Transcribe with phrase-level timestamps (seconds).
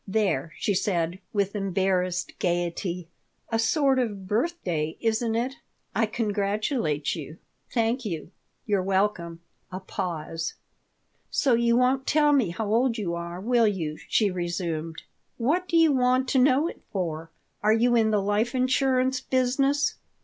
[0.07, 3.07] There!" she said, with embarrassed gaiety.
[3.51, 5.53] "A sort of birthday, isn't it?
[5.93, 7.37] I congratulate you."
[7.71, 8.31] "Thank you."
[8.65, 9.41] "You're welcome."
[9.71, 10.55] A pause
[11.29, 15.03] "So you won't tell me how old you are, will you?" she resumed
[15.37, 17.29] "What do you want to know it for?
[17.61, 19.97] Are you in the life insurance business?"